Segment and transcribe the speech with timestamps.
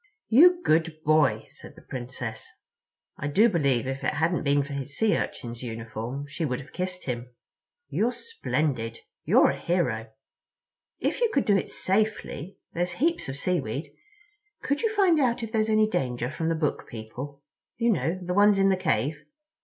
[0.29, 2.47] "You good boy," said the Princess.
[3.17, 6.73] I do believe if it hadn't been for his Sea Urchin's uniform she would have
[6.73, 7.29] kissed him.
[7.87, 9.01] "You're splendid.
[9.25, 10.09] You're a hero.
[10.97, 15.87] If you could do it safely—there's heaps of seaweed—could you find out if there's any
[15.87, 17.43] danger from the Book People?
[17.77, 19.21] You know—the ones in the cave.